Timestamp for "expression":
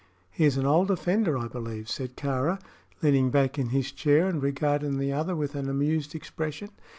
6.15-6.69